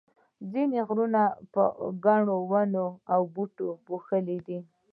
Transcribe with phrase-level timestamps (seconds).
[0.51, 1.21] ځینې غرونه
[1.53, 1.63] په
[2.05, 4.59] ګڼو ونو او بوټو پوښلي دي.